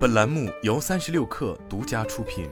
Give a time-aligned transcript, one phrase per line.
[0.00, 2.48] 本栏目由三十六氪独家出品。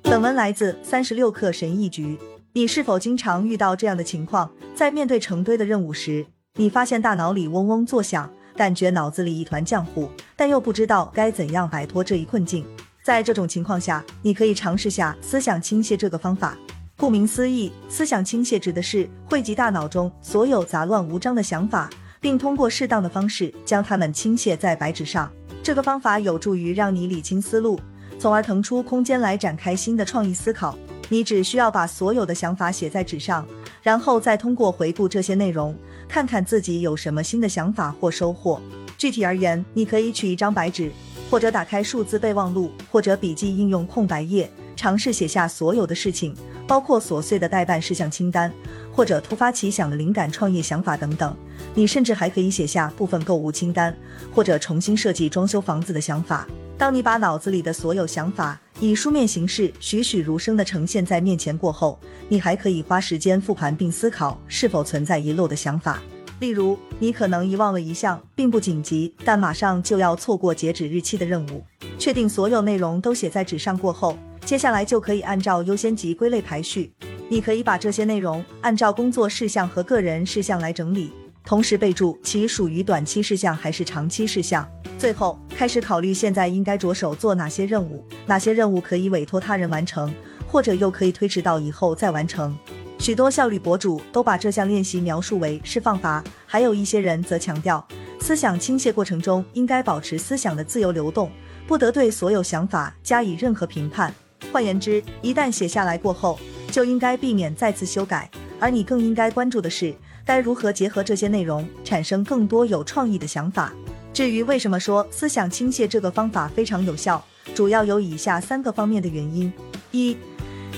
[0.00, 2.18] 本文来自三十六氪神译局。
[2.54, 4.50] 你是否经常遇到这样的情况？
[4.74, 12.64] 在面对成堆的任务时，你发现大脑里嗡嗡作响，感觉脑子里一团浆糊，但又不知道该怎样摆脱这一困境。
[13.02, 16.56] 在这种情况下，你可以尝试下思想倾泻这个方法。
[16.96, 21.90] 顾名思义，思想倾泻指的是汇集大脑中所有杂乱无章的想法，
[22.22, 25.30] 并通过适当的方式将它们倾泻在白纸上。
[25.62, 27.78] 这个方法有助于让你理清思路。
[28.18, 30.78] 从而腾出空间来展开新的创意思考。
[31.08, 33.46] 你只需要把所有的想法写在纸上，
[33.82, 35.76] 然后再通过回顾这些内容，
[36.08, 38.58] 看看自己有什么新的想法或收获。
[38.96, 40.90] 具体而言，你可以取一张白纸，
[41.28, 46.34] 或者打开数字备忘录，或者笔记应用空白页，尝试写下所有的事情，
[46.72, 48.50] 包括琐碎的待办事项清单，
[48.90, 51.36] 或者突发奇想的灵感创业想法等等。
[51.74, 53.94] 你甚至还可以写下部分购物清单，
[54.34, 56.48] 或者重新设计装修房子的想法。
[56.78, 66.02] 当你把脑子里的所有想法以书面形式栩栩如生地呈现在面前过后，你还可以花时间复盘并思考是否存在遗漏的想法。
[66.40, 71.62] 例如，你可能遗忘了一项并不紧急但马上就要错过截止日期的任务。
[71.98, 76.92] 确定所有内容都写在纸上过后，接下来就可以按照优先级归类排序。
[77.28, 81.10] 你可以把这些内容按照工作事项和个人事项来整理，
[81.44, 84.68] 同时备注其属于短期事项还是长期事项。
[84.98, 90.14] 最后开始考虑现在应该着手做哪些任务，哪些任务可以委托他人完成，
[90.46, 92.56] 或者又可以推迟到以后再完成。
[92.98, 97.84] 许多效率博主都把这项练习描述为释放法，还有一些人则强调，
[98.20, 101.32] 思想倾泻过程中应该保持思想的自由流动，
[101.66, 104.14] 不得对所有想法加以任何评判。
[104.50, 106.38] 换言之，一旦写下来过后，
[106.70, 113.72] 就应该避免再次修改，而你更应该关注的是，该如何结合这些内容，产生更多有创意的想法。
[114.12, 119.52] 至于为什么说思想倾泻这个方法非常有效，主要有以下三个方面的原因：
[119.90, 120.16] 一、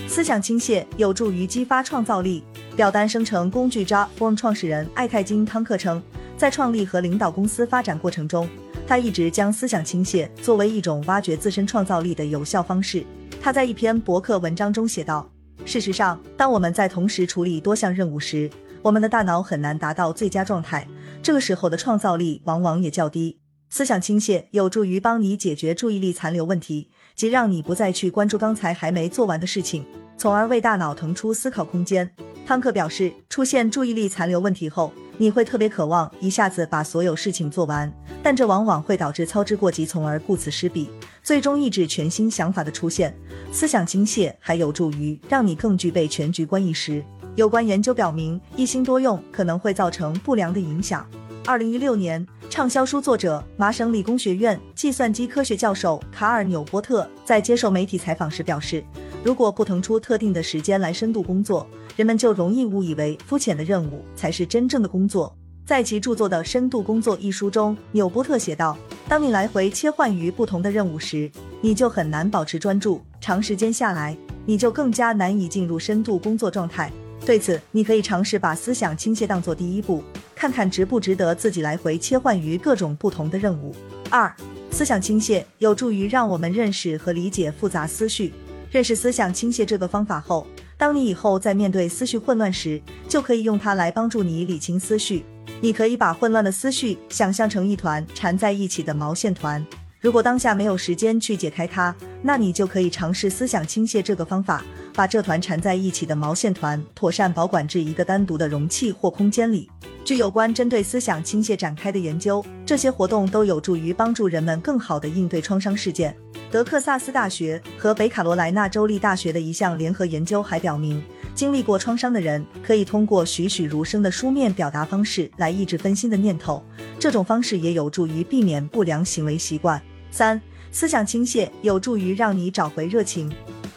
[0.06, 2.44] 思想倾泻有助于激发创造力。
[2.76, 6.02] 表单生成工具 JForm 创始人艾泰金汤克称，
[6.36, 8.48] 在创立和领导公司发展过程中，
[8.84, 13.04] 他一直将思想倾泻作为一种挖掘自身创造力的有效方式。
[13.40, 15.30] 他在一篇博客文章中写道
[15.64, 18.50] ：“事实上，当我们在同时处理多项任务时，
[18.82, 20.86] 我们的大脑很难达到最佳状态。”
[21.22, 23.38] 这个时候的创造力往往也较低。
[23.70, 29.84] 思想倾泻有助于帮你解决注意力残留问题，即让你不再去关注刚才还没做完的事情，
[30.16, 32.08] 从而为大脑腾出思考空间。
[32.46, 37.90] 汤克表示，出现注意力残留问题后，你会特别渴望一下子把所有事情做完，
[38.22, 40.90] 但这往往会导致操之过急，从而顾此失彼，
[41.24, 43.12] 最终抑制全新想法的出现。
[43.50, 47.02] 思想倾泻还有助于让你更具备全局观意识。
[47.34, 51.04] 有关研究表明，一心多用可能会造成不良的影响。
[51.46, 58.84] 二零一六年，畅销书作者、麻省理工学院计算机科学教授卡尔纽波特在接受媒体采访时表示，
[59.22, 65.34] 如果不腾出特定的时间来深度工作，人们就容易误以为肤浅的任务才是真正的工作。
[65.66, 68.76] 在其著作的《深度工作》一书中，纽波特写道
[69.06, 74.16] ：“当你来回切换于不同的任务时，你就很难保持专注，长时间下来，
[74.46, 76.90] 你就更加难以进入深度工作状态。”
[77.24, 80.02] 对此，你可以尝试把思想倾泻当做第一步，
[80.34, 83.74] 看看值不值得自己来回切换于各种不同的任务。
[84.10, 84.34] 二、
[84.70, 88.32] 思想倾泻有助于让我们认识和理解复杂思绪。
[88.70, 90.46] 认识思想倾泻这个方法后，
[90.84, 92.78] 当你以后在面对思绪混乱时，
[93.08, 95.24] 就可以用它来帮助你理清思绪。
[95.62, 99.66] 你可以把混乱的思绪想象成一团缠在一起的毛线团。
[99.98, 104.62] 如果当下没有时间去解开它，那你就可以尝试思想倾泻这个方法，
[104.94, 109.70] 把这团缠在一起的毛线团妥善保管至一个单独的容器或空间里。
[110.04, 116.14] 据有关针对思想倾泻展开的研究，这些活动都有助于帮助人们更好地应对创伤事件。
[116.54, 121.02] 德克萨斯大学和北卡罗来纳州立大学的一项联合研究还表明，
[121.34, 126.64] 经历过创伤的人可以通过栩栩如生的书面表达方式来抑制分心的念头，
[126.96, 129.82] 这种方式也有助于避免不良行为习惯。
[130.12, 130.40] 三、
[130.70, 133.28] 思想倾泻有助于让你找回热情。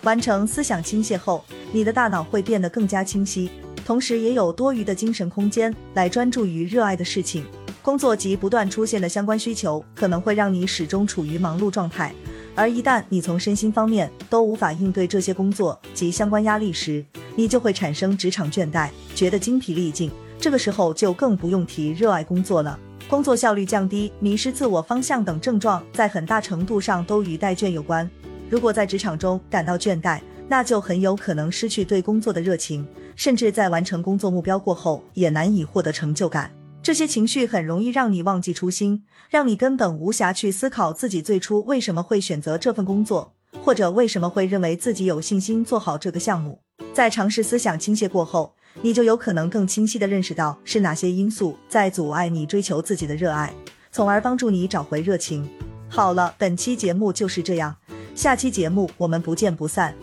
[0.04, 3.50] 完成思想倾泻后，你的大脑会变得更加清晰，
[3.84, 7.44] 同时也有多余的精神空间来专注于热爱的事情。
[7.82, 12.14] 工作及不断出现的相关需求可能会让你始终处于忙碌状态，
[12.58, 17.06] 而一旦你从身心方面都无法应对这些工作及相关压力时，
[17.36, 20.10] 你就会产生职场倦怠，觉得精疲力尽。
[20.40, 22.80] 这个时候就更不用提热爱工作了。
[23.08, 28.10] 工作效率降低、迷失自我方向等症状，在很大程度上都与怠倦有关。
[28.50, 36.52] 如果在职场中感到倦怠，那就很有可能失去对工作的热情，甚至在完成工作目标过后，也难以获得成就感。
[36.88, 46.62] 这些情绪很容易让你忘记初心，让你根本无暇去思考自己最初为什么会选择这份工作，或者为什么会认为自己有信心做好这个项目。
[46.94, 53.54] 在尝试思想倾泻过后，你就有可能更清晰地认识到是哪些因素在阻碍你追求自己的热爱，
[53.92, 55.46] 从而帮助你找回热情。
[55.90, 57.76] 好了，本期节目就是这样，
[58.16, 59.94] 下期节目我们不见不散。